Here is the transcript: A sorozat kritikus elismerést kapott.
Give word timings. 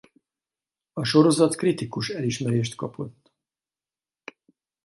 A 0.93 1.03
sorozat 1.05 1.55
kritikus 1.55 2.09
elismerést 2.11 2.75
kapott. 2.75 3.31